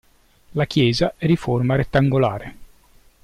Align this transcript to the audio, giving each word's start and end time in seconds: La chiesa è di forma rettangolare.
La 0.53 0.65
chiesa 0.65 1.13
è 1.15 1.27
di 1.27 1.35
forma 1.37 1.75
rettangolare. 1.75 2.55